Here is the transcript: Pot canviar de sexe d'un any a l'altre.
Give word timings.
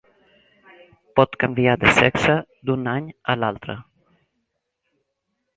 Pot 1.19 1.37
canviar 1.43 1.75
de 1.83 1.93
sexe 1.99 2.37
d'un 2.71 2.89
any 2.97 3.13
a 3.35 3.37
l'altre. 3.43 3.77